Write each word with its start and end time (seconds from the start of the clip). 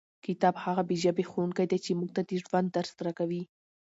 کتاب 0.25 0.55
هغه 0.63 0.81
بې 0.87 0.95
ژبې 1.03 1.23
ښوونکی 1.29 1.65
دی 1.71 1.79
چې 1.85 1.91
موږ 1.99 2.09
ته 2.15 2.21
د 2.29 2.31
ژوند 2.45 2.67
درس 2.75 2.93
راکوي. 3.05 3.43